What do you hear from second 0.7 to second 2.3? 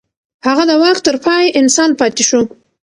واک تر پای انسان پاتې